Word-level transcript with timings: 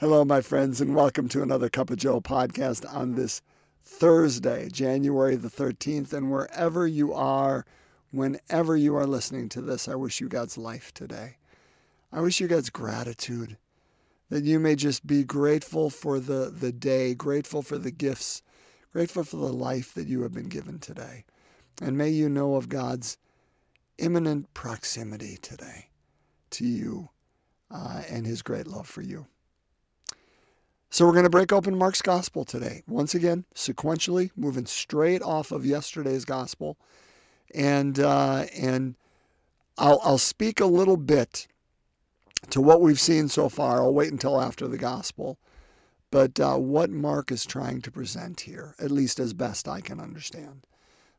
Hello, 0.00 0.24
my 0.24 0.40
friends, 0.40 0.80
and 0.80 0.94
welcome 0.94 1.28
to 1.28 1.42
another 1.42 1.68
Cup 1.68 1.90
of 1.90 1.96
Joe 1.96 2.20
podcast 2.20 2.86
on 2.94 3.16
this 3.16 3.42
Thursday, 3.82 4.68
January 4.68 5.34
the 5.34 5.48
13th. 5.48 6.12
And 6.12 6.30
wherever 6.30 6.86
you 6.86 7.12
are, 7.12 7.66
whenever 8.12 8.76
you 8.76 8.94
are 8.94 9.08
listening 9.08 9.48
to 9.48 9.60
this, 9.60 9.88
I 9.88 9.96
wish 9.96 10.20
you 10.20 10.28
God's 10.28 10.56
life 10.56 10.94
today. 10.94 11.38
I 12.12 12.20
wish 12.20 12.38
you 12.38 12.46
God's 12.46 12.70
gratitude, 12.70 13.56
that 14.28 14.44
you 14.44 14.60
may 14.60 14.76
just 14.76 15.04
be 15.04 15.24
grateful 15.24 15.90
for 15.90 16.20
the, 16.20 16.54
the 16.56 16.70
day, 16.70 17.12
grateful 17.12 17.62
for 17.62 17.76
the 17.76 17.90
gifts, 17.90 18.44
grateful 18.92 19.24
for 19.24 19.38
the 19.38 19.52
life 19.52 19.94
that 19.94 20.06
you 20.06 20.22
have 20.22 20.32
been 20.32 20.48
given 20.48 20.78
today. 20.78 21.24
And 21.82 21.98
may 21.98 22.10
you 22.10 22.28
know 22.28 22.54
of 22.54 22.68
God's 22.68 23.18
imminent 23.98 24.54
proximity 24.54 25.38
today 25.42 25.88
to 26.50 26.64
you 26.64 27.08
uh, 27.72 28.02
and 28.08 28.24
his 28.24 28.42
great 28.42 28.68
love 28.68 28.86
for 28.86 29.02
you. 29.02 29.26
So 30.90 31.04
we're 31.04 31.12
going 31.12 31.24
to 31.24 31.30
break 31.30 31.52
open 31.52 31.76
Mark's 31.76 32.00
gospel 32.00 32.46
today. 32.46 32.82
Once 32.88 33.14
again, 33.14 33.44
sequentially, 33.54 34.30
moving 34.36 34.64
straight 34.64 35.20
off 35.20 35.52
of 35.52 35.66
yesterday's 35.66 36.24
gospel, 36.24 36.78
and 37.54 38.00
uh, 38.00 38.46
and 38.58 38.94
I'll 39.76 40.00
I'll 40.02 40.18
speak 40.18 40.60
a 40.60 40.66
little 40.66 40.96
bit 40.96 41.46
to 42.50 42.62
what 42.62 42.80
we've 42.80 42.98
seen 42.98 43.28
so 43.28 43.50
far. 43.50 43.82
I'll 43.82 43.92
wait 43.92 44.12
until 44.12 44.40
after 44.40 44.66
the 44.66 44.78
gospel, 44.78 45.38
but 46.10 46.40
uh, 46.40 46.56
what 46.56 46.88
Mark 46.88 47.30
is 47.30 47.44
trying 47.44 47.82
to 47.82 47.90
present 47.90 48.40
here, 48.40 48.74
at 48.78 48.90
least 48.90 49.20
as 49.20 49.34
best 49.34 49.68
I 49.68 49.82
can 49.82 50.00
understand, 50.00 50.66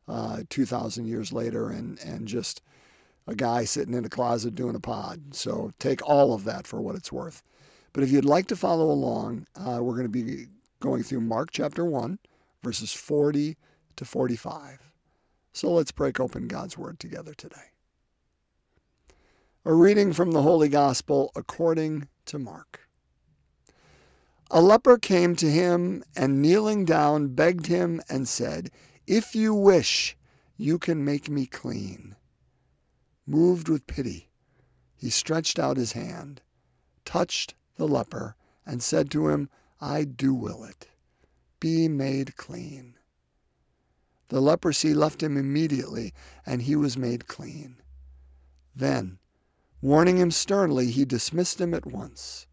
uh, 0.08 0.42
two 0.48 0.66
thousand 0.66 1.06
years 1.06 1.32
later, 1.32 1.70
and 1.70 2.00
and 2.00 2.26
just 2.26 2.60
a 3.28 3.36
guy 3.36 3.64
sitting 3.64 3.94
in 3.94 4.04
a 4.04 4.10
closet 4.10 4.56
doing 4.56 4.74
a 4.74 4.80
pod. 4.80 5.32
So 5.32 5.70
take 5.78 6.02
all 6.02 6.34
of 6.34 6.42
that 6.42 6.66
for 6.66 6.80
what 6.80 6.96
it's 6.96 7.12
worth. 7.12 7.44
But 7.92 8.04
if 8.04 8.10
you'd 8.10 8.24
like 8.24 8.46
to 8.48 8.56
follow 8.56 8.90
along, 8.90 9.46
uh, 9.56 9.80
we're 9.82 9.96
going 9.96 10.04
to 10.04 10.08
be 10.08 10.46
going 10.80 11.02
through 11.02 11.22
Mark 11.22 11.50
chapter 11.50 11.84
1, 11.84 12.18
verses 12.62 12.92
40 12.92 13.56
to 13.96 14.04
45. 14.04 14.78
So 15.52 15.72
let's 15.72 15.90
break 15.90 16.20
open 16.20 16.46
God's 16.46 16.78
Word 16.78 17.00
together 17.00 17.34
today. 17.34 17.56
A 19.64 19.74
reading 19.74 20.12
from 20.12 20.30
the 20.30 20.42
Holy 20.42 20.68
Gospel 20.68 21.32
according 21.34 22.08
to 22.26 22.38
Mark. 22.38 22.88
A 24.52 24.62
leper 24.62 24.96
came 24.96 25.36
to 25.36 25.50
him 25.50 26.02
and 26.16 26.40
kneeling 26.40 26.84
down 26.84 27.34
begged 27.34 27.66
him 27.66 28.00
and 28.08 28.28
said, 28.28 28.70
If 29.06 29.34
you 29.34 29.52
wish, 29.52 30.16
you 30.56 30.78
can 30.78 31.04
make 31.04 31.28
me 31.28 31.46
clean. 31.46 32.16
Moved 33.26 33.68
with 33.68 33.86
pity, 33.86 34.30
he 34.96 35.10
stretched 35.10 35.58
out 35.58 35.76
his 35.76 35.92
hand, 35.92 36.40
touched 37.04 37.54
the 37.80 37.88
leper 37.88 38.36
and 38.66 38.82
said 38.82 39.10
to 39.10 39.28
him, 39.28 39.48
I 39.80 40.04
do 40.04 40.34
will 40.34 40.64
it. 40.64 40.88
Be 41.60 41.88
made 41.88 42.36
clean. 42.36 42.98
The 44.28 44.42
leprosy 44.42 44.92
left 44.92 45.22
him 45.22 45.38
immediately, 45.38 46.12
and 46.44 46.60
he 46.60 46.76
was 46.76 46.98
made 46.98 47.26
clean. 47.26 47.76
Then, 48.76 49.18
warning 49.80 50.18
him 50.18 50.30
sternly, 50.30 50.90
he 50.90 51.06
dismissed 51.06 51.58
him 51.58 51.72
at 51.72 51.86
once. 51.86 52.46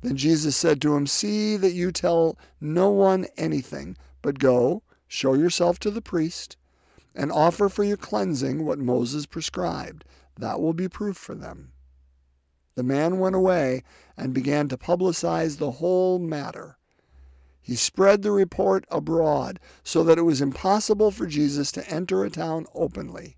Then 0.00 0.16
Jesus 0.16 0.56
said 0.56 0.82
to 0.82 0.96
him, 0.96 1.06
See 1.06 1.56
that 1.56 1.74
you 1.74 1.92
tell 1.92 2.36
no 2.60 2.90
one 2.90 3.26
anything, 3.36 3.96
but 4.22 4.40
go, 4.40 4.82
show 5.06 5.34
yourself 5.34 5.78
to 5.78 5.90
the 5.92 6.02
priest, 6.02 6.56
and 7.14 7.30
offer 7.30 7.68
for 7.68 7.84
your 7.84 7.96
cleansing 7.96 8.66
what 8.66 8.80
Moses 8.80 9.24
prescribed. 9.24 10.04
That 10.36 10.60
will 10.60 10.74
be 10.74 10.88
proof 10.88 11.16
for 11.16 11.36
them. 11.36 11.70
The 12.74 12.82
man 12.82 13.18
went 13.18 13.34
away 13.34 13.82
and 14.16 14.32
began 14.32 14.68
to 14.68 14.76
publicize 14.76 15.58
the 15.58 15.72
whole 15.72 16.18
matter. 16.18 16.78
He 17.60 17.76
spread 17.76 18.22
the 18.22 18.32
report 18.32 18.84
abroad 18.90 19.60
so 19.84 20.02
that 20.04 20.18
it 20.18 20.22
was 20.22 20.40
impossible 20.40 21.10
for 21.10 21.26
Jesus 21.26 21.70
to 21.72 21.88
enter 21.88 22.24
a 22.24 22.30
town 22.30 22.66
openly. 22.74 23.36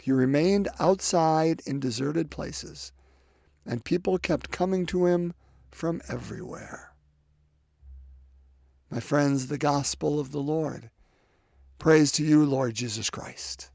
He 0.00 0.12
remained 0.12 0.68
outside 0.78 1.62
in 1.66 1.80
deserted 1.80 2.30
places, 2.30 2.92
and 3.66 3.84
people 3.84 4.18
kept 4.18 4.50
coming 4.50 4.86
to 4.86 5.06
him 5.06 5.34
from 5.70 6.00
everywhere. 6.08 6.92
My 8.90 9.00
friends, 9.00 9.46
the 9.46 9.58
gospel 9.58 10.18
of 10.18 10.32
the 10.32 10.40
Lord. 10.40 10.90
Praise 11.78 12.12
to 12.12 12.24
you, 12.24 12.44
Lord 12.44 12.74
Jesus 12.74 13.08
Christ. 13.08 13.70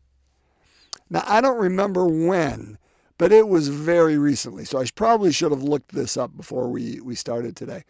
Now, 1.10 1.24
I 1.26 1.42
don't 1.42 1.60
remember 1.60 2.06
when 2.06 2.78
but 3.18 3.32
it 3.32 3.48
was 3.48 3.70
very 3.70 4.18
recently. 4.18 4.66
So 4.66 4.80
I 4.80 4.86
probably 4.96 5.32
should 5.32 5.52
have 5.52 5.64
looked 5.64 5.94
this 5.94 6.18
up 6.18 6.36
before 6.36 6.70
we, 6.70 7.00
we 7.02 7.16
started 7.16 7.56
today. 7.56 7.84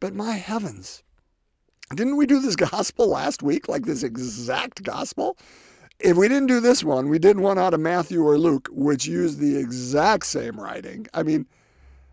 But 0.00 0.14
my 0.14 0.32
heavens, 0.32 1.02
didn't 1.94 2.16
we 2.16 2.26
do 2.26 2.40
this 2.40 2.56
gospel 2.70 3.08
last 3.08 3.42
week, 3.42 3.68
like 3.68 3.84
this 3.84 4.02
exact 4.02 4.82
gospel? 4.82 5.36
If 6.00 6.16
we 6.16 6.28
didn't 6.28 6.48
do 6.48 6.60
this 6.60 6.82
one, 6.82 7.08
we 7.08 7.18
did 7.18 7.38
one 7.38 7.58
out 7.58 7.74
of 7.74 7.80
Matthew 7.80 8.22
or 8.22 8.38
Luke, 8.38 8.68
which 8.72 9.06
used 9.06 9.38
the 9.38 9.56
exact 9.56 10.26
same 10.26 10.58
writing. 10.58 11.06
I 11.14 11.22
mean, 11.22 11.46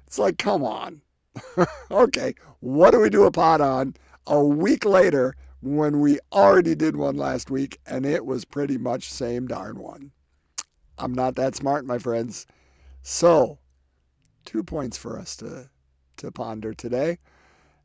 it's 0.05 0.19
like, 0.19 0.37
come 0.37 0.63
on. 0.63 1.01
okay, 1.91 2.35
what 2.59 2.91
do 2.91 2.99
we 2.99 3.09
do 3.09 3.23
a 3.23 3.31
pot 3.31 3.61
on 3.61 3.95
a 4.27 4.43
week 4.43 4.85
later 4.85 5.35
when 5.61 5.99
we 5.99 6.19
already 6.31 6.75
did 6.75 6.95
one 6.95 7.15
last 7.15 7.49
week 7.49 7.79
and 7.85 8.05
it 8.05 8.25
was 8.25 8.45
pretty 8.45 8.77
much 8.77 9.09
same 9.09 9.47
darn 9.47 9.79
one? 9.79 10.11
I'm 10.97 11.13
not 11.13 11.35
that 11.35 11.55
smart, 11.55 11.85
my 11.85 11.97
friends. 11.97 12.45
So, 13.01 13.59
two 14.45 14.63
points 14.63 14.97
for 14.97 15.17
us 15.17 15.35
to, 15.37 15.69
to 16.17 16.31
ponder 16.31 16.73
today, 16.73 17.17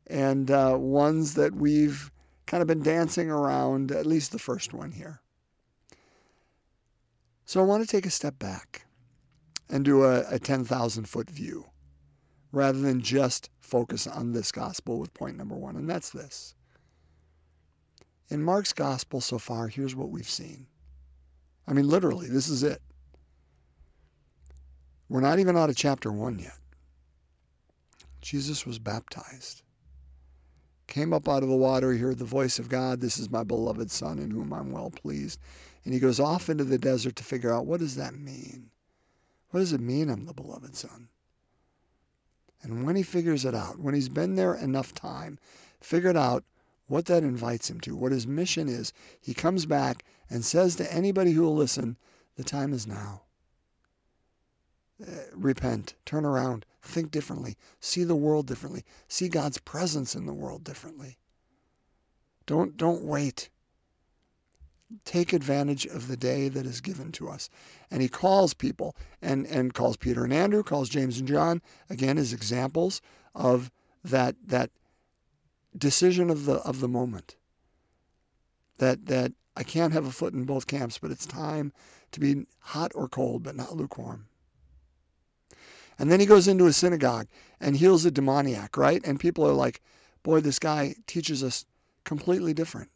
and 0.07 0.51
uh, 0.51 0.75
ones 0.77 1.33
that 1.35 1.55
we've 1.55 2.11
kind 2.45 2.61
of 2.61 2.67
been 2.67 2.83
dancing 2.83 3.29
around, 3.29 3.91
at 3.91 4.05
least 4.05 4.31
the 4.31 4.39
first 4.39 4.73
one 4.73 4.91
here. 4.91 5.21
So, 7.45 7.59
I 7.59 7.63
want 7.63 7.83
to 7.83 7.87
take 7.87 8.05
a 8.05 8.11
step 8.11 8.37
back 8.39 8.85
and 9.69 9.83
do 9.83 10.03
a, 10.03 10.23
a 10.29 10.39
10,000 10.39 11.07
foot 11.07 11.29
view 11.29 11.65
rather 12.51 12.79
than 12.79 13.01
just 13.01 13.49
focus 13.59 14.07
on 14.07 14.31
this 14.31 14.51
gospel 14.51 14.99
with 14.99 15.13
point 15.13 15.37
number 15.37 15.55
one, 15.55 15.75
and 15.75 15.89
that's 15.89 16.09
this. 16.09 16.55
In 18.29 18.43
Mark's 18.43 18.73
gospel 18.73 19.21
so 19.21 19.37
far, 19.37 19.67
here's 19.67 19.95
what 19.95 20.09
we've 20.09 20.29
seen. 20.29 20.67
I 21.67 21.73
mean, 21.73 21.87
literally, 21.87 22.27
this 22.27 22.49
is 22.49 22.63
it. 22.63 22.81
We're 25.09 25.21
not 25.21 25.39
even 25.39 25.55
out 25.55 25.69
of 25.69 25.77
chapter 25.77 26.11
1 26.11 26.39
yet. 26.39 26.57
Jesus 28.19 28.65
was 28.65 28.77
baptized. 28.77 29.61
Came 30.87 31.13
up 31.13 31.29
out 31.29 31.43
of 31.43 31.49
the 31.49 31.55
water, 31.55 31.93
he 31.93 31.99
heard 31.99 32.17
the 32.17 32.25
voice 32.25 32.59
of 32.59 32.67
God, 32.67 32.99
This 32.99 33.17
is 33.17 33.29
my 33.29 33.43
beloved 33.43 33.89
Son 33.89 34.19
in 34.19 34.31
whom 34.31 34.51
I'm 34.51 34.71
well 34.71 34.89
pleased. 34.89 35.39
And 35.85 35.93
he 35.93 35.99
goes 35.99 36.19
off 36.19 36.49
into 36.49 36.65
the 36.65 36.77
desert 36.77 37.15
to 37.17 37.23
figure 37.23 37.53
out 37.53 37.65
what 37.65 37.79
does 37.79 37.95
that 37.95 38.15
mean? 38.15 38.69
What 39.51 39.61
does 39.61 39.71
it 39.71 39.79
mean 39.79 40.09
I'm 40.09 40.25
the 40.25 40.33
beloved 40.33 40.75
Son? 40.75 41.07
And 42.61 42.85
when 42.85 42.97
he 42.97 43.03
figures 43.03 43.45
it 43.45 43.55
out, 43.55 43.79
when 43.79 43.93
he's 43.93 44.09
been 44.09 44.35
there 44.35 44.55
enough 44.55 44.93
time, 44.93 45.39
figured 45.79 46.17
out 46.17 46.43
what 46.87 47.05
that 47.05 47.23
invites 47.23 47.69
him 47.69 47.79
to, 47.81 47.95
what 47.95 48.11
his 48.11 48.27
mission 48.27 48.67
is, 48.67 48.91
he 49.21 49.33
comes 49.33 49.65
back 49.65 50.03
and 50.29 50.43
says 50.43 50.75
to 50.77 50.93
anybody 50.93 51.31
who 51.31 51.43
will 51.43 51.55
listen, 51.55 51.97
The 52.35 52.43
time 52.43 52.73
is 52.73 52.87
now. 52.87 53.21
Uh, 54.99 55.11
repent, 55.31 55.93
turn 56.05 56.25
around, 56.25 56.65
think 56.81 57.11
differently, 57.11 57.55
see 57.79 58.03
the 58.03 58.15
world 58.15 58.47
differently, 58.47 58.83
see 59.07 59.29
God's 59.29 59.59
presence 59.59 60.15
in 60.15 60.25
the 60.25 60.33
world 60.33 60.63
differently. 60.63 61.19
Don't 62.47 62.77
don't 62.77 63.03
wait. 63.03 63.49
Take 65.05 65.33
advantage 65.33 65.85
of 65.85 66.07
the 66.07 66.17
day 66.17 66.49
that 66.49 66.65
is 66.65 66.81
given 66.81 67.11
to 67.11 67.29
us. 67.29 67.47
And 67.91 68.01
he 68.01 68.07
calls 68.07 68.55
people 68.55 68.95
and, 69.21 69.45
and 69.45 69.73
calls 69.73 69.97
Peter 69.97 70.23
and 70.23 70.33
Andrew, 70.33 70.63
calls 70.63 70.89
James 70.89 71.19
and 71.19 71.27
John, 71.27 71.61
again 71.91 72.17
as 72.17 72.33
examples 72.33 72.99
of 73.35 73.69
that 74.03 74.35
that 74.47 74.71
decision 75.77 76.31
of 76.31 76.45
the 76.45 76.55
of 76.55 76.79
the 76.79 76.87
moment. 76.87 77.35
That 78.79 79.05
that 79.05 79.33
I 79.55 79.61
can't 79.61 79.93
have 79.93 80.07
a 80.07 80.11
foot 80.11 80.33
in 80.33 80.45
both 80.45 80.65
camps, 80.65 80.97
but 80.97 81.11
it's 81.11 81.27
time 81.27 81.71
to 82.13 82.19
be 82.19 82.47
hot 82.59 82.93
or 82.95 83.07
cold, 83.07 83.43
but 83.43 83.55
not 83.55 83.75
lukewarm. 83.75 84.27
And 85.99 86.11
then 86.11 86.19
he 86.19 86.25
goes 86.25 86.47
into 86.47 86.67
a 86.67 86.73
synagogue 86.73 87.27
and 87.59 87.75
heals 87.75 88.05
a 88.05 88.11
demoniac, 88.11 88.77
right? 88.77 89.01
And 89.05 89.19
people 89.19 89.47
are 89.47 89.53
like, 89.53 89.81
boy, 90.23 90.41
this 90.41 90.59
guy 90.59 90.95
teaches 91.07 91.43
us 91.43 91.65
completely 92.03 92.53
different 92.53 92.89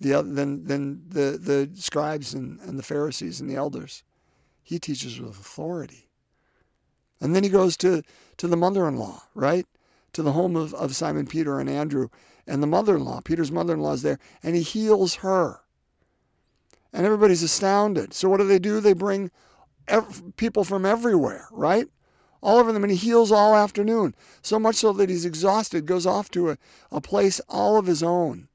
the 0.00 0.22
than, 0.22 0.64
than 0.64 1.02
the, 1.08 1.38
the 1.40 1.70
scribes 1.74 2.34
and, 2.34 2.60
and 2.60 2.78
the 2.78 2.82
Pharisees 2.82 3.40
and 3.40 3.48
the 3.48 3.56
elders. 3.56 4.02
He 4.62 4.78
teaches 4.78 5.20
with 5.20 5.30
authority. 5.30 6.08
And 7.20 7.34
then 7.34 7.44
he 7.44 7.48
goes 7.48 7.76
to, 7.78 8.02
to 8.36 8.48
the 8.48 8.56
mother 8.56 8.86
in 8.88 8.96
law, 8.96 9.22
right? 9.34 9.66
To 10.12 10.22
the 10.22 10.32
home 10.32 10.56
of, 10.56 10.74
of 10.74 10.94
Simon 10.94 11.26
Peter 11.26 11.60
and 11.60 11.70
Andrew. 11.70 12.08
And 12.46 12.62
the 12.62 12.66
mother 12.66 12.96
in 12.96 13.04
law, 13.04 13.20
Peter's 13.20 13.52
mother 13.52 13.74
in 13.74 13.80
law, 13.80 13.92
is 13.92 14.02
there, 14.02 14.18
and 14.42 14.54
he 14.54 14.62
heals 14.62 15.14
her. 15.16 15.60
And 16.92 17.06
everybody's 17.06 17.42
astounded. 17.42 18.12
So 18.12 18.28
what 18.28 18.38
do 18.38 18.46
they 18.46 18.58
do? 18.58 18.80
They 18.80 18.92
bring 18.92 19.30
people 20.36 20.64
from 20.64 20.84
everywhere, 20.84 21.48
right? 21.50 21.88
All 22.46 22.58
over 22.58 22.72
them, 22.72 22.84
and 22.84 22.92
he 22.92 22.96
heals 22.96 23.32
all 23.32 23.56
afternoon. 23.56 24.14
So 24.40 24.60
much 24.60 24.76
so 24.76 24.92
that 24.92 25.10
he's 25.10 25.24
exhausted, 25.24 25.84
goes 25.84 26.06
off 26.06 26.30
to 26.30 26.50
a, 26.50 26.58
a 26.92 27.00
place 27.00 27.40
all 27.48 27.76
of 27.76 27.86
his 27.86 28.04
own 28.04 28.46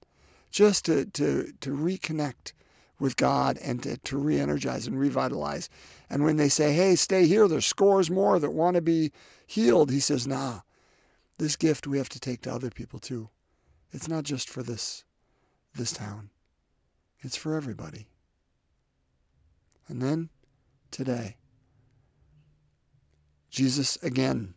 just 0.50 0.86
to, 0.86 1.06
to, 1.08 1.52
to 1.60 1.72
reconnect 1.72 2.54
with 3.02 3.18
God 3.18 3.58
and 3.58 3.84
to, 3.84 3.98
to 3.98 4.18
re 4.18 4.40
energize 4.40 4.88
and 4.88 4.98
revitalize. 4.98 5.68
And 6.10 6.24
when 6.24 6.38
they 6.38 6.48
say, 6.48 6.72
hey, 6.72 6.96
stay 6.96 7.28
here, 7.28 7.50
there's 7.50 7.66
scores 7.66 8.10
more 8.10 8.40
that 8.40 8.52
want 8.52 8.76
to 8.76 8.82
be 8.82 9.12
healed, 9.46 9.92
he 9.92 10.00
says, 10.00 10.26
nah, 10.26 10.62
this 11.38 11.58
gift 11.58 11.86
we 11.86 11.98
have 11.98 12.10
to 12.10 12.20
take 12.20 12.44
to 12.44 12.54
other 12.54 12.70
people 12.70 12.98
too. 12.98 13.28
It's 13.92 14.08
not 14.08 14.24
just 14.24 14.50
for 14.50 14.64
this, 14.64 15.04
this 15.76 15.92
town, 15.92 16.30
it's 17.20 17.36
for 17.36 17.58
everybody. 17.58 18.08
And 19.90 20.02
then 20.02 20.30
today, 20.92 21.36
Jesus 23.52 23.98
again 24.02 24.54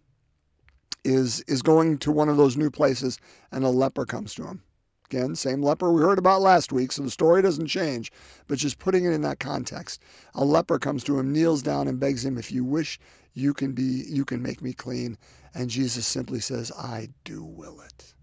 is, 1.04 1.40
is 1.42 1.60
going 1.60 1.98
to 1.98 2.12
one 2.12 2.28
of 2.28 2.36
those 2.36 2.56
new 2.56 2.70
places, 2.70 3.18
and 3.52 3.64
a 3.64 3.68
leper 3.68 4.06
comes 4.06 4.34
to 4.34 4.46
him. 4.46 4.62
Again, 5.10 5.34
same 5.34 5.62
leper 5.62 5.92
we 5.92 6.00
heard 6.00 6.18
about 6.18 6.40
last 6.40 6.72
week, 6.72 6.90
so 6.90 7.02
the 7.02 7.10
story 7.10 7.42
doesn't 7.42 7.66
change, 7.66 8.10
but 8.46 8.58
just 8.58 8.78
putting 8.78 9.04
it 9.04 9.12
in 9.12 9.20
that 9.22 9.38
context. 9.38 10.00
A 10.34 10.44
leper 10.44 10.78
comes 10.78 11.04
to 11.04 11.18
him, 11.18 11.32
kneels 11.32 11.62
down, 11.62 11.88
and 11.88 12.00
begs 12.00 12.24
him, 12.24 12.38
If 12.38 12.50
you 12.50 12.64
wish, 12.64 12.98
you 13.34 13.52
can 13.52 13.72
be 13.72 14.04
you 14.08 14.24
can 14.24 14.40
make 14.42 14.62
me 14.62 14.72
clean. 14.72 15.18
And 15.54 15.68
Jesus 15.68 16.06
simply 16.06 16.40
says, 16.40 16.72
I 16.72 17.08
do 17.24 17.44
will 17.44 17.80
it. 17.80 18.14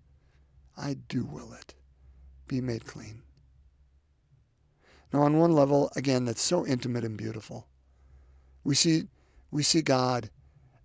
I 0.76 0.96
do 1.08 1.26
will 1.26 1.54
it. 1.54 1.76
Be 2.48 2.62
made 2.62 2.86
clean. 2.86 3.22
Now 5.14 5.22
on 5.24 5.38
one 5.38 5.52
level, 5.52 5.92
again, 5.96 6.26
that's 6.26 6.42
so 6.42 6.66
intimate 6.66 7.04
and 7.04 7.18
beautiful. 7.18 7.68
We 8.64 8.74
see 8.74 9.08
we 9.52 9.64
see 9.64 9.82
God 9.82 10.30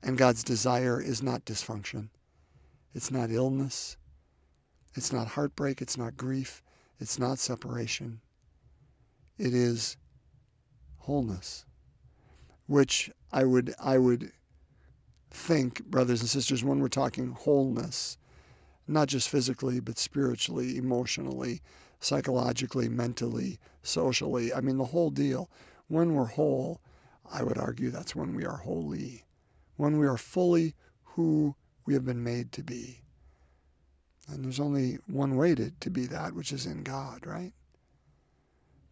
and 0.06 0.17
God's 0.17 0.44
desire 0.44 1.03
is 1.03 1.20
not 1.20 1.44
dysfunction. 1.44 2.11
It's 2.94 3.11
not 3.11 3.32
illness. 3.32 3.97
It's 4.94 5.12
not 5.12 5.26
heartbreak. 5.26 5.82
It's 5.82 5.99
not 5.99 6.17
grief. 6.17 6.62
It's 7.00 7.19
not 7.19 7.41
separation. 7.41 8.20
It 9.37 9.53
is 9.53 9.97
wholeness, 10.99 11.67
which 12.69 13.11
I 13.32 13.43
would 13.43 13.75
I 13.81 13.99
would 13.99 14.31
think, 15.32 15.85
brothers 15.87 16.20
and 16.20 16.31
sisters, 16.31 16.62
when 16.62 16.79
we're 16.79 16.88
talking 16.88 17.32
wholeness, 17.32 18.17
not 18.87 19.09
just 19.09 19.29
physically, 19.29 19.81
but 19.81 19.99
spiritually, 19.99 20.79
emotionally, 20.79 21.62
psychologically, 21.99 22.88
mentally, 22.88 23.59
socially. 23.82 24.55
I 24.55 24.61
mean, 24.61 24.79
the 24.79 24.85
whole 24.85 25.11
deal. 25.11 25.50
When 25.88 26.14
we're 26.14 26.26
whole, 26.26 26.81
I 27.29 27.43
would 27.43 27.59
argue 27.59 27.91
that's 27.91 28.14
when 28.14 28.37
we 28.37 28.47
are 28.47 28.59
holy, 28.59 29.25
when 29.76 29.99
we 29.99 30.06
are 30.06 30.17
fully 30.17 30.75
who 31.05 31.55
we 31.84 31.94
have 31.94 32.05
been 32.05 32.23
made 32.23 32.52
to 32.52 32.62
be. 32.62 33.02
And 34.28 34.44
there's 34.44 34.61
only 34.61 34.99
one 35.06 35.37
way 35.37 35.55
to, 35.55 35.70
to 35.70 35.90
be 35.90 36.06
that, 36.06 36.34
which 36.34 36.52
is 36.52 36.67
in 36.67 36.82
God, 36.82 37.26
right? 37.26 37.52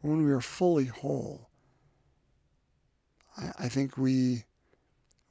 When 0.01 0.25
we 0.25 0.31
are 0.31 0.41
fully 0.41 0.85
whole, 0.85 1.49
I, 3.37 3.53
I 3.59 3.69
think 3.69 3.97
we 3.97 4.45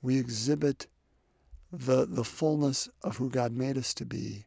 we 0.02 0.18
exhibit 0.18 0.88
the 1.72 2.06
the 2.06 2.24
fullness 2.24 2.90
of 3.04 3.18
who 3.18 3.30
God 3.30 3.54
made 3.54 3.78
us 3.78 3.94
to 3.96 4.06
be. 4.06 4.46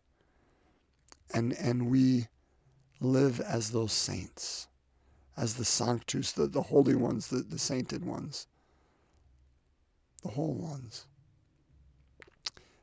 And 1.32 1.54
and 1.54 1.90
we 1.90 2.28
live 3.00 3.40
as 3.40 3.70
those 3.70 3.92
saints, 3.92 4.68
as 5.36 5.54
the 5.54 5.64
sanctus, 5.64 6.32
the, 6.32 6.46
the 6.46 6.62
holy 6.62 6.94
ones, 6.94 7.28
the, 7.28 7.38
the 7.38 7.58
sainted 7.58 8.04
ones, 8.04 8.46
the 10.22 10.28
whole 10.28 10.54
ones. 10.54 11.06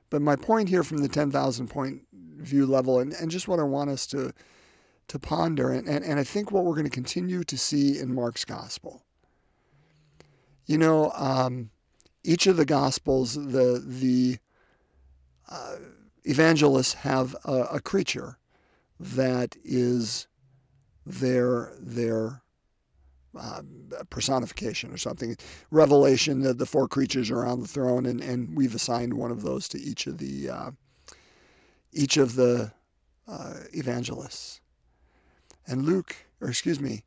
But 0.09 0.21
my 0.21 0.35
point 0.35 0.69
here 0.69 0.83
from 0.83 0.99
the 0.99 1.07
10,000 1.07 1.67
point 1.67 2.01
view 2.13 2.65
level, 2.65 2.99
and, 2.99 3.13
and 3.13 3.31
just 3.31 3.47
what 3.47 3.59
I 3.59 3.63
want 3.63 3.89
us 3.89 4.05
to, 4.07 4.31
to 5.07 5.19
ponder, 5.19 5.71
and, 5.71 5.87
and, 5.87 6.05
and 6.05 6.19
I 6.19 6.23
think 6.23 6.51
what 6.51 6.65
we're 6.65 6.75
going 6.75 6.85
to 6.85 6.91
continue 6.91 7.43
to 7.43 7.57
see 7.57 7.99
in 7.99 8.13
Mark's 8.13 8.45
gospel. 8.45 9.03
You 10.65 10.77
know, 10.77 11.11
um, 11.15 11.71
each 12.23 12.47
of 12.47 12.57
the 12.57 12.65
gospels, 12.65 13.33
the, 13.33 13.83
the 13.85 14.37
uh, 15.49 15.77
evangelists 16.25 16.93
have 16.93 17.35
a, 17.45 17.63
a 17.71 17.79
creature 17.79 18.37
that 18.99 19.57
is 19.63 20.27
their 21.05 21.73
their 21.79 22.42
uh, 23.37 23.61
personification 24.09 24.91
or 24.91 24.97
something. 24.97 25.35
Revelation, 25.71 26.41
that 26.41 26.57
the 26.57 26.65
four 26.65 26.87
creatures 26.87 27.31
are 27.31 27.45
on 27.45 27.61
the 27.61 27.67
throne, 27.67 28.05
and, 28.05 28.21
and 28.21 28.55
we've 28.55 28.75
assigned 28.75 29.13
one 29.13 29.31
of 29.31 29.41
those 29.41 29.67
to 29.69 29.79
each 29.79 30.07
of 30.07 30.17
the 30.17 30.49
uh, 30.49 30.71
each 31.91 32.17
of 32.17 32.35
the 32.35 32.71
uh, 33.27 33.53
evangelists. 33.73 34.61
And 35.67 35.83
Luke, 35.83 36.15
or 36.41 36.49
excuse 36.49 36.79
me, 36.79 37.03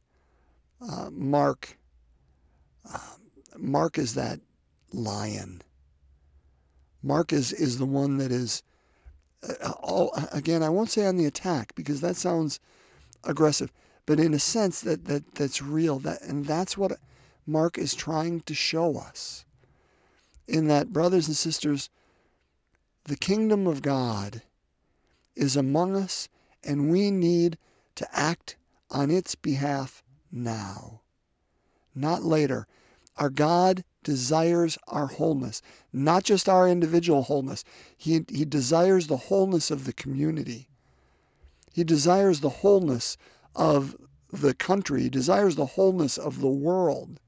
uh, 0.80 1.10
Mark. 1.10 1.76
Uh, 2.92 2.98
Mark 3.58 3.98
is 3.98 4.14
that 4.14 4.40
lion. 4.92 5.62
Mark 7.02 7.32
is 7.32 7.52
is 7.52 7.78
the 7.78 7.86
one 7.86 8.18
that 8.18 8.32
is. 8.32 8.62
Uh, 9.62 9.70
all, 9.80 10.10
again, 10.32 10.62
I 10.62 10.70
won't 10.70 10.90
say 10.90 11.06
on 11.06 11.16
the 11.16 11.26
attack 11.26 11.74
because 11.74 12.00
that 12.00 12.16
sounds 12.16 12.58
aggressive 13.24 13.70
but 14.06 14.20
in 14.20 14.32
a 14.32 14.38
sense 14.38 14.80
that, 14.82 15.04
that 15.06 15.34
that's 15.34 15.60
real. 15.60 15.98
That 15.98 16.22
and 16.22 16.46
that's 16.46 16.78
what 16.78 16.98
Mark 17.46 17.76
is 17.76 17.94
trying 17.94 18.40
to 18.42 18.54
show 18.54 18.96
us. 18.96 19.44
In 20.48 20.68
that, 20.68 20.92
brothers 20.92 21.26
and 21.26 21.36
sisters, 21.36 21.90
the 23.04 23.16
kingdom 23.16 23.66
of 23.66 23.82
God 23.82 24.42
is 25.34 25.56
among 25.56 25.96
us, 25.96 26.28
and 26.64 26.90
we 26.90 27.10
need 27.10 27.58
to 27.96 28.08
act 28.16 28.56
on 28.90 29.10
its 29.10 29.34
behalf 29.34 30.02
now, 30.30 31.00
not 31.94 32.22
later. 32.22 32.66
Our 33.16 33.30
God 33.30 33.84
desires 34.02 34.78
our 34.88 35.06
wholeness, 35.06 35.62
not 35.92 36.22
just 36.22 36.48
our 36.48 36.68
individual 36.68 37.22
wholeness. 37.22 37.64
He, 37.96 38.24
he 38.28 38.44
desires 38.44 39.06
the 39.06 39.16
wholeness 39.16 39.70
of 39.70 39.84
the 39.84 39.92
community. 39.92 40.68
He 41.72 41.82
desires 41.82 42.40
the 42.40 42.48
wholeness 42.48 43.16
of 43.56 43.96
the 44.32 44.54
country, 44.54 45.02
he 45.02 45.08
desires 45.08 45.56
the 45.56 45.66
wholeness 45.66 46.18
of 46.18 46.40
the 46.40 46.48
world. 46.48 47.18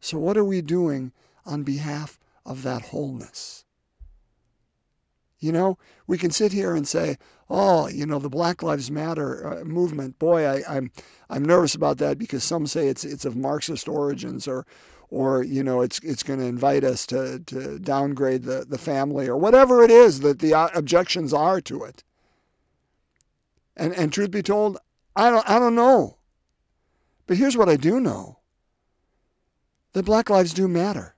So, 0.00 0.18
what 0.18 0.36
are 0.36 0.44
we 0.44 0.62
doing 0.62 1.12
on 1.44 1.62
behalf 1.62 2.18
of 2.46 2.62
that 2.62 2.82
wholeness? 2.82 3.64
You 5.40 5.52
know, 5.52 5.76
we 6.06 6.16
can 6.16 6.30
sit 6.30 6.52
here 6.52 6.74
and 6.74 6.88
say, 6.88 7.18
"Oh, 7.50 7.88
you 7.88 8.06
know, 8.06 8.18
the 8.18 8.30
Black 8.30 8.62
Lives 8.62 8.90
Matter 8.90 9.46
uh, 9.46 9.64
movement. 9.64 10.18
Boy, 10.18 10.46
I, 10.46 10.62
I'm 10.68 10.90
I'm 11.28 11.44
nervous 11.44 11.74
about 11.74 11.98
that 11.98 12.16
because 12.16 12.42
some 12.42 12.66
say 12.66 12.88
it's 12.88 13.04
it's 13.04 13.24
of 13.24 13.36
Marxist 13.36 13.88
origins, 13.88 14.48
or 14.48 14.64
or 15.10 15.42
you 15.42 15.62
know, 15.62 15.82
it's 15.82 15.98
it's 15.98 16.22
going 16.22 16.38
to 16.38 16.46
invite 16.46 16.84
us 16.84 17.06
to 17.08 17.40
to 17.40 17.78
downgrade 17.78 18.44
the 18.44 18.64
the 18.66 18.78
family, 18.78 19.28
or 19.28 19.36
whatever 19.36 19.82
it 19.82 19.90
is 19.90 20.20
that 20.20 20.38
the 20.38 20.54
uh, 20.54 20.68
objections 20.74 21.34
are 21.34 21.60
to 21.62 21.82
it." 21.82 22.04
And 23.76 23.92
and 23.94 24.12
truth 24.12 24.30
be 24.30 24.42
told, 24.42 24.78
I 25.16 25.30
don't, 25.30 25.48
I 25.48 25.58
don't 25.58 25.74
know. 25.74 26.16
But 27.26 27.36
here's 27.36 27.56
what 27.56 27.68
I 27.68 27.76
do 27.76 28.00
know 28.00 28.38
that 29.92 30.04
black 30.04 30.28
lives 30.28 30.52
do 30.52 30.68
matter. 30.68 31.14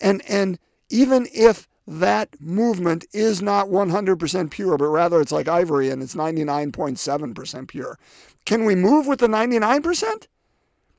And, 0.00 0.22
and 0.28 0.58
even 0.88 1.28
if 1.32 1.68
that 1.86 2.40
movement 2.40 3.04
is 3.12 3.42
not 3.42 3.68
100% 3.68 4.50
pure, 4.50 4.78
but 4.78 4.88
rather 4.88 5.20
it's 5.20 5.32
like 5.32 5.48
ivory 5.48 5.90
and 5.90 6.02
it's 6.02 6.14
99.7% 6.14 7.68
pure, 7.68 7.98
can 8.46 8.64
we 8.64 8.74
move 8.74 9.06
with 9.06 9.20
the 9.20 9.26
99%? 9.26 10.26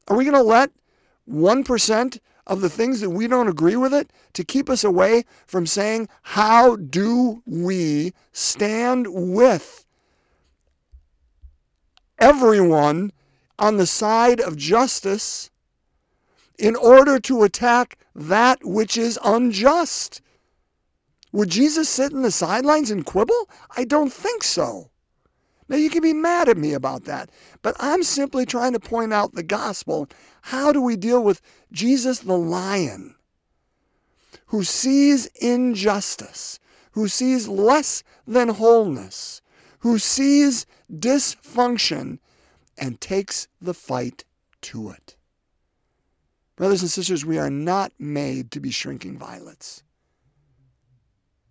Are 0.08 0.16
we 0.16 0.24
going 0.24 0.36
to 0.36 0.44
let 0.44 0.72
1% 1.30 2.20
of 2.48 2.62
the 2.62 2.70
things 2.70 3.02
that 3.02 3.10
we 3.10 3.28
don't 3.28 3.48
agree 3.48 3.76
with 3.76 3.94
it 3.94 4.12
to 4.34 4.44
keep 4.44 4.70
us 4.70 4.84
away 4.84 5.26
from 5.48 5.66
saying, 5.66 6.08
how 6.22 6.76
do 6.76 7.42
we 7.48 8.14
stand 8.32 9.08
with 9.10 9.85
everyone 12.25 13.12
on 13.60 13.77
the 13.77 13.86
side 13.86 14.41
of 14.41 14.58
justice 14.58 15.51
in 16.58 16.75
order 16.75 17.20
to 17.20 17.44
attack 17.44 18.00
that 18.15 18.58
which 18.63 18.98
is 18.98 19.20
unjust. 19.24 20.22
Would 21.32 21.50
Jesus 21.50 21.88
sit 21.88 22.12
in 22.12 22.24
the 22.24 22.32
sidelines 22.32 22.89
and 22.89 23.05
quibble? 23.05 23.48
I 23.77 23.84
don't 23.84 24.12
think 24.12 24.44
so. 24.44 24.89
Now, 25.70 25.77
you 25.77 25.91
can 25.91 26.01
be 26.01 26.13
mad 26.13 26.50
at 26.50 26.58
me 26.58 26.74
about 26.74 27.03
that, 27.03 27.29
but 27.62 27.75
I'm 27.79 28.01
simply 28.01 28.46
trying 28.46 28.74
to 28.74 28.79
point 28.79 29.13
out 29.13 29.36
the 29.36 29.44
gospel. 29.44 30.08
How 30.41 30.72
do 30.72 30.82
we 30.82 30.96
deal 30.96 31.24
with 31.24 31.41
Jesus 31.72 32.20
the 32.20 32.38
lion 32.38 33.15
who 34.48 34.63
sees 34.63 35.27
injustice, 35.27 36.60
who 36.91 37.08
sees 37.08 37.48
less 37.48 38.03
than 38.25 38.50
wholeness, 38.50 39.41
who 39.86 40.00
sees 40.00 40.65
dysfunction 40.92 42.18
and 42.75 43.00
takes 43.00 43.48
the 43.62 43.74
fight 43.75 44.25
to 44.60 44.89
it. 44.89 45.15
Brothers 46.56 46.82
and 46.82 46.89
sisters, 46.89 47.24
we 47.24 47.38
are 47.38 47.51
not 47.51 47.92
made 48.00 48.50
to 48.50 48.60
be 48.60 48.72
shrinking 48.72 49.15
violets. 49.15 49.84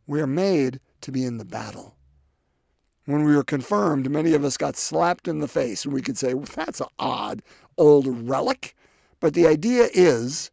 We 0.08 0.20
are 0.20 0.26
made 0.26 0.80
to 1.02 1.12
be 1.12 1.24
in 1.24 1.36
the 1.36 1.44
battle. 1.44 1.94
When 3.04 3.22
we 3.22 3.36
were 3.36 3.44
confirmed, 3.44 4.10
many 4.10 4.34
of 4.34 4.44
us 4.44 4.56
got 4.56 4.76
slapped 4.76 5.28
in 5.28 5.38
the 5.38 5.46
face, 5.46 5.84
and 5.84 5.94
we 5.94 6.02
could 6.02 6.18
say, 6.18 6.34
well, 6.34 6.48
that's 6.56 6.80
an 6.80 6.88
odd 6.98 7.40
old 7.78 8.28
relic. 8.28 8.74
But 9.20 9.34
the 9.34 9.46
idea 9.46 9.90
is, 9.94 10.50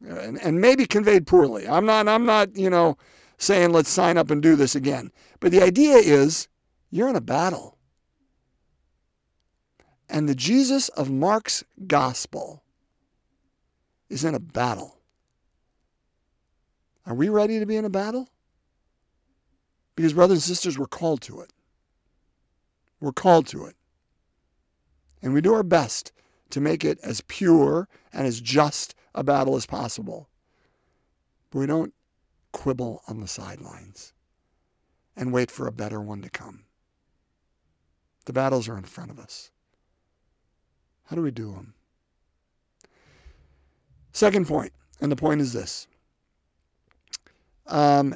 and, 0.00 0.40
and 0.40 0.62
maybe 0.62 0.86
conveyed 0.86 1.26
poorly. 1.26 1.68
I'm 1.68 1.84
not, 1.84 2.08
I'm 2.08 2.24
not, 2.24 2.56
you 2.56 2.70
know, 2.70 2.96
saying 3.36 3.72
let's 3.72 3.90
sign 3.90 4.16
up 4.16 4.30
and 4.30 4.42
do 4.42 4.56
this 4.56 4.74
again. 4.74 5.12
But 5.40 5.52
the 5.52 5.62
idea 5.62 5.96
is, 5.96 6.48
you're 6.90 7.08
in 7.08 7.16
a 7.16 7.20
battle. 7.20 7.76
And 10.08 10.28
the 10.28 10.34
Jesus 10.34 10.88
of 10.90 11.10
Mark's 11.10 11.62
gospel 11.86 12.62
is 14.08 14.24
in 14.24 14.34
a 14.34 14.40
battle. 14.40 14.98
Are 17.04 17.14
we 17.14 17.28
ready 17.28 17.58
to 17.58 17.66
be 17.66 17.76
in 17.76 17.84
a 17.84 17.90
battle? 17.90 18.28
Because, 19.96 20.12
brothers 20.12 20.38
and 20.38 20.42
sisters, 20.42 20.78
we're 20.78 20.86
called 20.86 21.20
to 21.22 21.40
it. 21.40 21.52
We're 23.00 23.12
called 23.12 23.46
to 23.48 23.66
it. 23.66 23.76
And 25.22 25.34
we 25.34 25.40
do 25.40 25.54
our 25.54 25.62
best 25.62 26.12
to 26.50 26.60
make 26.60 26.84
it 26.84 26.98
as 27.02 27.20
pure 27.22 27.88
and 28.12 28.26
as 28.26 28.40
just 28.40 28.94
a 29.14 29.24
battle 29.24 29.56
as 29.56 29.66
possible. 29.66 30.28
But 31.50 31.58
we 31.58 31.66
don't 31.66 31.92
quibble 32.52 33.02
on 33.08 33.20
the 33.20 33.28
sidelines 33.28 34.12
and 35.16 35.32
wait 35.32 35.50
for 35.50 35.66
a 35.66 35.72
better 35.72 36.00
one 36.00 36.22
to 36.22 36.30
come. 36.30 36.64
The 38.28 38.34
battles 38.34 38.68
are 38.68 38.76
in 38.76 38.84
front 38.84 39.10
of 39.10 39.18
us. 39.18 39.50
How 41.06 41.16
do 41.16 41.22
we 41.22 41.30
do 41.30 41.50
them? 41.50 41.72
Second 44.12 44.46
point, 44.46 44.70
and 45.00 45.10
the 45.10 45.16
point 45.16 45.40
is 45.40 45.54
this. 45.54 45.86
Um, 47.68 48.14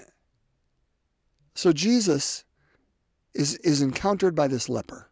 so 1.54 1.72
Jesus 1.72 2.44
is, 3.32 3.56
is 3.64 3.80
encountered 3.80 4.34
by 4.34 4.48
this 4.48 4.68
leper. 4.68 5.08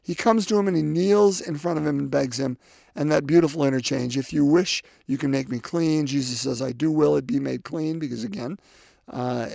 He 0.00 0.14
comes 0.14 0.46
to 0.46 0.58
him 0.58 0.66
and 0.66 0.78
he 0.78 0.82
kneels 0.82 1.42
in 1.42 1.58
front 1.58 1.78
of 1.78 1.86
him 1.86 1.98
and 1.98 2.10
begs 2.10 2.40
him. 2.40 2.56
And 2.94 3.12
that 3.12 3.26
beautiful 3.26 3.66
interchange, 3.66 4.16
if 4.16 4.32
you 4.32 4.46
wish, 4.46 4.82
you 5.08 5.18
can 5.18 5.30
make 5.30 5.50
me 5.50 5.58
clean. 5.58 6.06
Jesus 6.06 6.40
says, 6.40 6.62
I 6.62 6.72
do 6.72 6.90
will 6.90 7.16
it 7.16 7.26
be 7.26 7.38
made 7.38 7.64
clean, 7.64 7.98
because 7.98 8.24
again, 8.24 8.58
uh, 9.10 9.50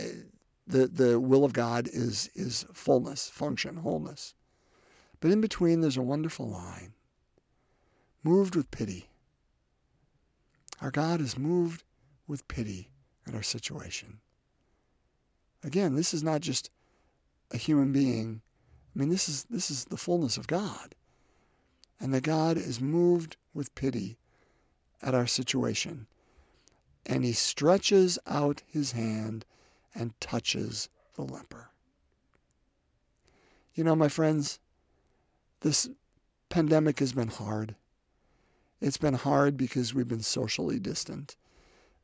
the, 0.69 0.88
the 0.88 1.19
will 1.19 1.43
of 1.43 1.53
God 1.53 1.89
is, 1.91 2.29
is 2.35 2.65
fullness, 2.73 3.27
function, 3.27 3.77
wholeness. 3.77 4.35
But 5.19 5.31
in 5.31 5.41
between, 5.41 5.81
there's 5.81 5.97
a 5.97 6.01
wonderful 6.01 6.47
line 6.47 6.93
moved 8.23 8.55
with 8.55 8.69
pity. 8.69 9.09
Our 10.81 10.91
God 10.91 11.21
is 11.21 11.38
moved 11.38 11.83
with 12.27 12.47
pity 12.47 12.91
at 13.27 13.33
our 13.33 13.41
situation. 13.41 14.19
Again, 15.63 15.95
this 15.95 16.13
is 16.13 16.23
not 16.23 16.41
just 16.41 16.69
a 17.51 17.57
human 17.57 17.91
being. 17.91 18.41
I 18.95 18.99
mean, 18.99 19.09
this 19.09 19.27
is 19.27 19.45
this 19.45 19.71
is 19.71 19.85
the 19.85 19.97
fullness 19.97 20.38
of 20.38 20.47
God. 20.47 20.95
And 21.99 22.13
that 22.13 22.23
God 22.23 22.57
is 22.57 22.79
moved 22.79 23.35
with 23.53 23.75
pity 23.75 24.17
at 25.01 25.15
our 25.15 25.27
situation. 25.27 26.07
And 27.05 27.25
he 27.25 27.33
stretches 27.33 28.19
out 28.25 28.61
his 28.67 28.91
hand 28.93 29.45
and 29.96 30.19
touches 30.19 30.89
the 31.15 31.24
leper. 31.24 31.69
You 33.74 33.84
know, 33.84 33.96
my 33.96 34.10
friends, 34.10 34.60
this 35.62 35.89
pandemic 36.50 37.00
has 37.00 37.13
been 37.13 37.27
hard. 37.27 37.75
It's 38.81 38.98
been 38.98 39.13
hard 39.13 39.58
because 39.58 39.93
we've 39.93 40.08
been 40.08 40.22
socially 40.22 40.79
distant 40.79 41.36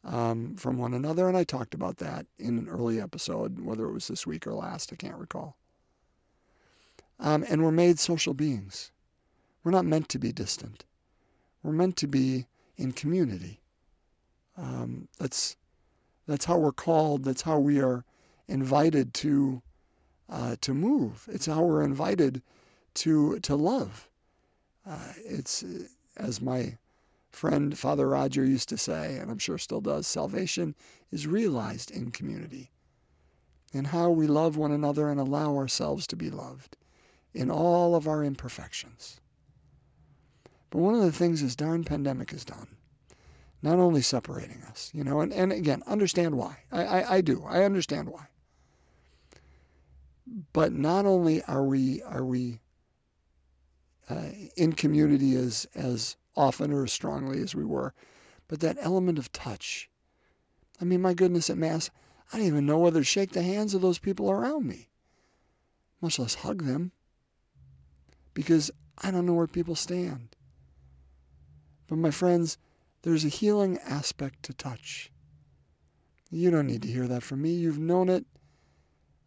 um, 0.04 0.56
from 0.56 0.78
one 0.78 0.94
another, 0.94 1.28
and 1.28 1.38
I 1.38 1.44
talked 1.44 1.74
about 1.74 1.98
that 1.98 2.26
in 2.38 2.58
an 2.58 2.70
early 2.70 3.02
episode, 3.02 3.60
whether 3.60 3.86
it 3.86 3.94
was 3.94 4.08
this 4.08 4.28
week 4.28 4.46
or 4.46 4.54
last, 4.54 4.94
I 4.94 4.96
can't 4.96 5.18
recall. 5.18 5.58
Um, 7.20 7.46
and 7.50 7.64
we're 7.64 7.72
made 7.72 7.98
social 7.98 8.34
beings. 8.34 8.92
We're 9.64 9.72
not 9.72 9.86
meant 9.86 10.10
to 10.10 10.20
be 10.20 10.32
distant. 10.32 10.86
We're 11.64 11.72
meant 11.72 11.98
to 11.98 12.08
be 12.08 12.46
in 12.78 12.92
community. 12.92 13.62
Um, 14.58 15.08
that's 15.18 15.56
that's 16.28 16.46
how 16.46 16.58
we're 16.58 16.72
called. 16.72 17.24
That's 17.24 17.42
how 17.42 17.60
we 17.60 17.82
are 17.82 18.04
invited 18.48 19.14
to 19.16 19.62
uh, 20.30 20.56
to 20.62 20.74
move. 20.74 21.28
It's 21.32 21.46
how 21.46 21.64
we're 21.64 21.84
invited 21.84 22.42
to 22.96 23.40
to 23.40 23.56
love. 23.56 24.10
Uh, 24.86 25.14
it's 25.18 25.64
as 26.18 26.42
my 26.42 26.78
friend 27.32 27.78
Father 27.78 28.08
Roger 28.08 28.46
used 28.46 28.70
to 28.70 28.78
say, 28.78 29.18
and 29.18 29.30
I'm 29.30 29.38
sure 29.38 29.58
still 29.58 29.82
does, 29.82 30.08
salvation 30.08 30.74
is 31.12 31.28
realized 31.28 31.92
in 31.92 32.12
community, 32.12 32.72
in 33.74 33.86
how 33.86 34.10
we 34.10 34.26
love 34.26 34.56
one 34.56 34.72
another 34.72 35.10
and 35.10 35.20
allow 35.20 35.56
ourselves 35.56 36.08
to 36.08 36.16
be 36.16 36.30
loved 36.30 36.78
in 37.34 37.52
all 37.52 37.94
of 37.94 38.08
our 38.08 38.24
imperfections. 38.24 39.20
But 40.70 40.80
one 40.80 40.96
of 40.96 41.02
the 41.02 41.12
things 41.12 41.42
this 41.42 41.56
darn 41.56 41.84
pandemic 41.84 42.32
has 42.32 42.46
done, 42.46 42.68
not 43.66 43.80
only 43.80 44.02
separating 44.02 44.62
us, 44.70 44.92
you 44.94 45.04
know, 45.04 45.22
and, 45.22 45.34
and 45.34 45.52
again, 45.52 45.82
understand 45.88 46.36
why. 46.36 46.56
I, 46.72 46.86
I, 46.86 47.14
I 47.16 47.22
do. 47.22 47.44
I 47.50 47.64
understand 47.64 48.08
why. 48.10 48.28
But 50.54 50.72
not 50.72 51.08
only 51.08 51.42
are 51.44 51.64
we 51.64 52.04
are 52.04 52.24
we 52.24 52.60
uh, 54.08 54.30
in 54.56 54.74
community 54.74 55.36
as 55.36 55.68
as 55.74 56.16
often 56.36 56.72
or 56.72 56.84
as 56.84 56.94
strongly 56.94 57.42
as 57.42 57.56
we 57.56 57.66
were, 57.66 57.94
but 58.48 58.60
that 58.60 58.78
element 58.80 59.18
of 59.18 59.32
touch. 59.32 59.90
I 60.80 60.86
mean, 60.86 61.02
my 61.02 61.16
goodness, 61.16 61.50
at 61.50 61.58
Mass, 61.58 61.90
I 62.32 62.38
don't 62.38 62.48
even 62.48 62.66
know 62.68 62.78
whether 62.78 63.00
to 63.00 63.04
shake 63.06 63.32
the 63.32 63.42
hands 63.42 63.74
of 63.74 63.82
those 63.82 63.98
people 63.98 64.30
around 64.30 64.68
me, 64.68 64.90
much 66.02 66.20
less 66.20 66.36
hug 66.36 66.64
them, 66.64 66.92
because 68.36 68.70
I 69.00 69.10
don't 69.10 69.26
know 69.26 69.34
where 69.34 69.48
people 69.48 69.76
stand. 69.76 70.36
But 71.88 71.98
my 71.98 72.12
friends, 72.12 72.58
there's 73.06 73.24
a 73.24 73.30
healing 73.30 73.78
aspect 73.88 74.42
to 74.44 74.54
touch. 74.54 75.12
You 76.32 76.50
don't 76.50 76.66
need 76.66 76.82
to 76.82 76.88
hear 76.88 77.08
that 77.08 77.22
from 77.22 77.44
me. 77.44 77.52
You've 77.52 77.78
known 77.78 78.10
it 78.10 78.26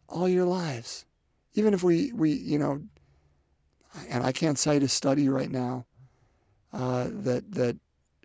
all 0.09 0.27
your 0.27 0.45
lives. 0.45 1.05
Even 1.53 1.73
if 1.73 1.81
we, 1.81 2.11
we 2.11 2.33
you 2.33 2.59
know, 2.59 2.83
and 4.09 4.21
I 4.21 4.33
can't 4.33 4.59
cite 4.59 4.83
a 4.83 4.89
study 4.89 5.29
right 5.29 5.49
now 5.49 5.85
uh, 6.73 7.07
that 7.09 7.49
that 7.53 7.77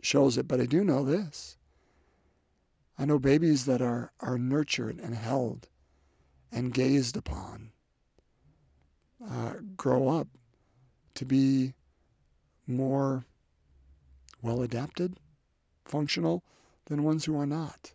shows 0.03 0.39
it, 0.39 0.49
but 0.49 0.61
I 0.61 0.67
do 0.67 0.83
know 0.83 1.05
this. 1.05 1.57
I 2.99 3.05
know 3.05 3.21
babies 3.21 3.65
that 3.67 3.81
are 3.81 4.11
are 4.19 4.39
nurtured 4.39 4.99
and 4.99 5.15
held 5.15 5.69
and 6.51 6.75
gazed 6.75 7.17
upon 7.17 7.71
uh, 9.31 9.55
grow 9.77 10.09
up 10.09 10.27
to 11.15 11.25
be 11.25 11.75
more 12.67 13.25
well 14.43 14.63
adapted, 14.63 15.21
functional 15.85 16.43
than 16.87 17.03
ones 17.03 17.25
who 17.25 17.39
are 17.39 17.47
not. 17.47 17.93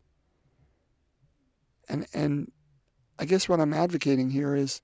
And 1.87 2.05
and 2.13 2.51
I 3.17 3.25
guess 3.25 3.49
what 3.49 3.59
I'm 3.59 3.73
advocating 3.73 4.29
here 4.29 4.55
is 4.55 4.81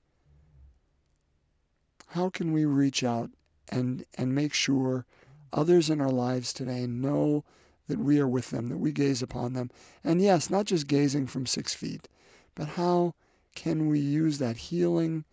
how 2.08 2.30
can 2.30 2.52
we 2.52 2.64
reach 2.64 3.02
out 3.04 3.30
and 3.68 4.04
and 4.14 4.34
make 4.34 4.52
sure 4.52 5.06
others 5.52 5.90
in 5.90 6.00
our 6.00 6.10
lives 6.10 6.52
today 6.52 6.86
know 6.86 7.44
that 7.88 7.98
we 7.98 8.18
are 8.18 8.28
with 8.28 8.50
them, 8.50 8.68
that 8.68 8.78
we 8.78 8.92
gaze 8.92 9.22
upon 9.22 9.52
them. 9.52 9.70
And 10.02 10.20
yes, 10.20 10.50
not 10.50 10.66
just 10.66 10.88
gazing 10.88 11.28
from 11.28 11.46
six 11.46 11.74
feet, 11.74 12.08
but 12.54 12.68
how 12.68 13.14
can 13.54 13.88
we 13.88 14.00
use 14.00 14.38
that 14.38 14.56
healing 14.56 15.24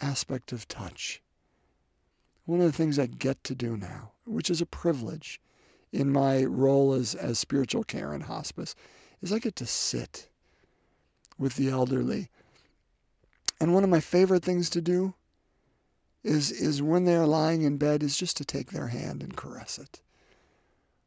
aspect 0.00 0.52
of 0.52 0.68
touch? 0.68 1.20
One 2.44 2.60
of 2.60 2.66
the 2.66 2.72
things 2.72 2.98
I 2.98 3.06
get 3.06 3.42
to 3.44 3.54
do 3.54 3.76
now, 3.76 4.12
which 4.24 4.50
is 4.50 4.60
a 4.60 4.66
privilege 4.66 5.40
in 5.94 6.10
my 6.10 6.44
role 6.44 6.92
as, 6.92 7.14
as 7.14 7.38
spiritual 7.38 7.84
care 7.84 8.12
and 8.12 8.24
hospice, 8.24 8.74
is 9.22 9.32
I 9.32 9.38
get 9.38 9.54
to 9.56 9.66
sit 9.66 10.28
with 11.38 11.54
the 11.54 11.68
elderly. 11.68 12.28
And 13.60 13.72
one 13.72 13.84
of 13.84 13.90
my 13.90 14.00
favorite 14.00 14.42
things 14.42 14.68
to 14.70 14.80
do 14.80 15.14
is, 16.24 16.50
is 16.50 16.82
when 16.82 17.04
they're 17.04 17.26
lying 17.26 17.62
in 17.62 17.76
bed 17.76 18.02
is 18.02 18.18
just 18.18 18.36
to 18.38 18.44
take 18.44 18.72
their 18.72 18.88
hand 18.88 19.22
and 19.22 19.36
caress 19.36 19.78
it 19.78 20.00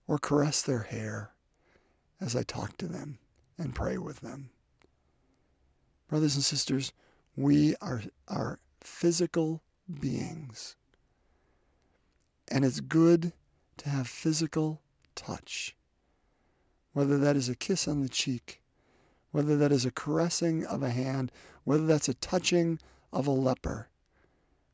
or 0.07 0.17
caress 0.17 0.61
their 0.61 0.83
hair 0.83 1.31
as 2.21 2.33
I 2.33 2.43
talk 2.43 2.77
to 2.77 2.87
them 2.87 3.19
and 3.57 3.75
pray 3.75 3.97
with 3.97 4.21
them. 4.21 4.49
Brothers 6.07 6.35
and 6.35 6.43
sisters, 6.43 6.93
we 7.35 7.75
are, 7.81 8.01
are 8.29 8.59
physical 8.79 9.61
beings. 9.99 10.77
And 12.47 12.63
it's 12.63 12.79
good 12.79 13.33
to 13.77 13.89
have 13.89 14.07
physical 14.07 14.81
touch, 15.15 15.75
whether 16.93 17.17
that 17.17 17.35
is 17.35 17.49
a 17.49 17.55
kiss 17.55 17.87
on 17.87 18.01
the 18.01 18.09
cheek, 18.09 18.61
whether 19.31 19.57
that 19.57 19.71
is 19.71 19.85
a 19.85 19.91
caressing 19.91 20.65
of 20.65 20.83
a 20.83 20.89
hand, 20.89 21.31
whether 21.63 21.85
that's 21.85 22.09
a 22.09 22.13
touching 22.15 22.79
of 23.13 23.27
a 23.27 23.31
leper, 23.31 23.89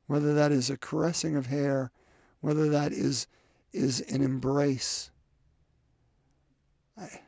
whether 0.07 0.33
that 0.33 0.51
is 0.51 0.69
a 0.69 0.77
caressing 0.77 1.35
of 1.35 1.47
hair, 1.47 1.91
whether 2.41 2.69
that 2.69 2.91
is, 2.91 3.27
is 3.71 4.01
an 4.01 4.21
embrace 4.21 5.11
I, 6.97 7.21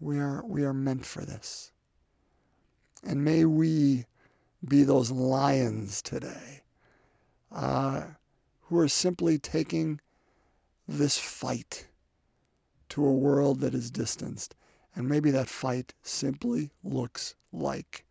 we 0.00 0.18
are 0.18 0.44
we 0.44 0.64
are 0.64 0.72
meant 0.72 1.06
for 1.06 1.24
this. 1.24 1.70
And 3.04 3.24
may 3.24 3.44
we 3.44 4.06
be 4.66 4.82
those 4.82 5.10
lions 5.10 6.02
today 6.02 6.62
uh, 7.50 8.04
who 8.62 8.78
are 8.78 8.88
simply 8.88 9.38
taking 9.38 10.00
this 10.98 11.18
fight 11.18 11.86
to 12.90 13.04
a 13.04 13.12
world 13.12 13.60
that 13.60 13.74
is 13.74 13.90
distanced. 13.90 14.54
And 14.94 15.08
maybe 15.08 15.30
that 15.30 15.48
fight 15.48 15.94
simply 16.02 16.70
looks 16.84 17.34
like 17.52 18.04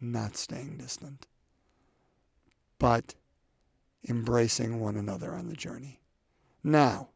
not 0.00 0.36
staying 0.36 0.76
distant, 0.78 1.26
but 2.78 3.14
embracing 4.08 4.78
one 4.78 4.96
another 4.96 5.34
on 5.34 5.48
the 5.48 5.56
journey. 5.56 6.00
Now, 6.62 7.08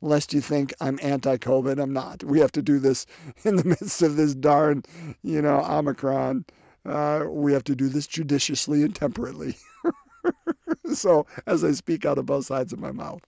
lest 0.00 0.32
you 0.32 0.40
think 0.40 0.74
I'm 0.80 0.98
anti 1.02 1.36
COVID, 1.36 1.80
I'm 1.80 1.92
not. 1.92 2.24
We 2.24 2.40
have 2.40 2.52
to 2.52 2.62
do 2.62 2.80
this 2.80 3.06
in 3.44 3.56
the 3.56 3.64
midst 3.64 4.02
of 4.02 4.16
this 4.16 4.34
darn, 4.34 4.82
you 5.22 5.40
know, 5.40 5.64
Omicron. 5.64 6.44
Uh, 6.84 7.26
we 7.28 7.52
have 7.52 7.64
to 7.64 7.76
do 7.76 7.88
this 7.88 8.06
judiciously 8.06 8.82
and 8.82 8.94
temperately. 8.94 9.56
so, 10.94 11.26
as 11.46 11.62
I 11.62 11.72
speak 11.72 12.04
out 12.04 12.18
of 12.18 12.26
both 12.26 12.46
sides 12.46 12.72
of 12.72 12.78
my 12.80 12.90
mouth. 12.90 13.20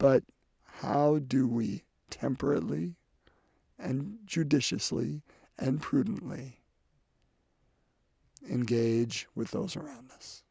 But 0.00 0.24
how 0.64 1.18
do 1.18 1.46
we 1.46 1.84
temperately 2.08 2.94
and 3.78 4.16
judiciously 4.24 5.20
and 5.58 5.78
prudently 5.78 6.58
engage 8.48 9.28
with 9.34 9.50
those 9.50 9.76
around 9.76 10.10
us? 10.16 10.42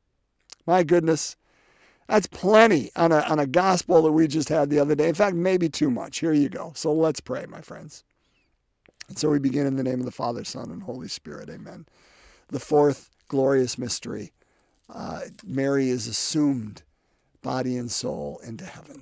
My 0.68 0.84
goodness, 0.84 1.36
that's 2.08 2.28
plenty 2.28 2.92
on 2.96 3.12
a, 3.12 3.22
on 3.22 3.40
a 3.40 3.48
gospel 3.48 4.04
that 4.04 4.12
we 4.12 4.28
just 4.28 4.50
had 4.50 4.70
the 4.70 4.80
other 4.80 4.94
day. 4.94 5.10
In 5.10 5.16
fact, 5.16 5.36
maybe 5.36 5.68
too 5.68 5.90
much. 5.90 6.20
Here 6.20 6.32
you 6.32 6.50
go. 6.50 6.72
So 6.76 6.94
let's 6.94 7.20
pray, 7.20 7.48
my 7.48 7.62
friends. 7.62 8.04
And 9.08 9.18
so 9.18 9.32
we 9.32 9.40
begin 9.40 9.66
in 9.66 9.78
the 9.78 9.84
name 9.84 10.00
of 10.00 10.06
the 10.06 10.12
Father, 10.12 10.44
Son, 10.44 10.70
and 10.70 10.84
Holy 10.84 11.08
Spirit. 11.08 11.50
Amen. 11.50 11.88
The 12.50 12.60
fourth 12.60 13.10
glorious 13.28 13.80
mystery 13.80 14.32
uh, 14.94 15.22
Mary 15.44 15.90
is 15.90 16.06
assumed, 16.06 16.84
body 17.42 17.78
and 17.78 17.90
soul, 17.92 18.40
into 18.44 18.66
heaven. 18.66 19.02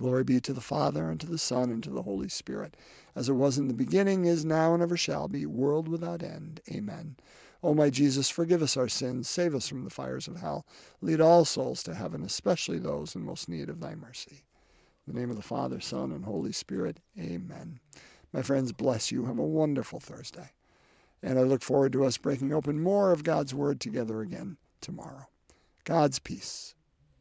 Glory 0.00 0.24
be 0.24 0.40
to 0.40 0.54
the 0.54 0.62
Father, 0.62 1.10
and 1.10 1.20
to 1.20 1.26
the 1.26 1.36
Son, 1.36 1.70
and 1.70 1.84
to 1.84 1.90
the 1.90 2.04
Holy 2.04 2.30
Spirit, 2.30 2.74
as 3.14 3.28
it 3.28 3.34
was 3.34 3.58
in 3.58 3.68
the 3.68 3.74
beginning, 3.74 4.24
is 4.24 4.46
now, 4.46 4.72
and 4.72 4.82
ever 4.82 4.96
shall 4.96 5.28
be, 5.28 5.44
world 5.44 5.88
without 5.88 6.22
end. 6.22 6.58
Amen. 6.72 7.16
O 7.62 7.74
my 7.74 7.90
Jesus, 7.90 8.30
forgive 8.30 8.62
us 8.62 8.78
our 8.78 8.88
sins, 8.88 9.28
save 9.28 9.54
us 9.54 9.68
from 9.68 9.84
the 9.84 9.90
fires 9.90 10.26
of 10.26 10.40
hell, 10.40 10.64
lead 11.02 11.20
all 11.20 11.44
souls 11.44 11.82
to 11.82 11.94
heaven, 11.94 12.22
especially 12.22 12.78
those 12.78 13.14
in 13.14 13.22
most 13.22 13.46
need 13.46 13.68
of 13.68 13.80
thy 13.80 13.94
mercy. 13.94 14.46
In 15.06 15.12
the 15.12 15.20
name 15.20 15.28
of 15.28 15.36
the 15.36 15.42
Father, 15.42 15.80
Son, 15.80 16.12
and 16.12 16.24
Holy 16.24 16.52
Spirit, 16.52 17.00
amen. 17.18 17.78
My 18.32 18.40
friends, 18.40 18.72
bless 18.72 19.12
you. 19.12 19.26
Have 19.26 19.38
a 19.38 19.44
wonderful 19.44 20.00
Thursday. 20.00 20.52
And 21.22 21.38
I 21.38 21.42
look 21.42 21.62
forward 21.62 21.92
to 21.92 22.06
us 22.06 22.16
breaking 22.16 22.54
open 22.54 22.80
more 22.80 23.12
of 23.12 23.22
God's 23.22 23.54
Word 23.54 23.80
together 23.80 24.22
again 24.22 24.56
tomorrow. 24.80 25.28
God's 25.84 26.18
peace. 26.18 26.74